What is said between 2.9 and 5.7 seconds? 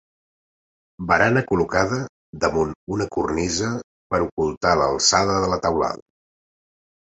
una cornisa per a ocultar l'alçada de la